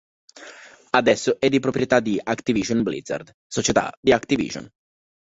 [0.89, 4.67] Adesso è di proprietà di Activision Blizzard, società di Activision.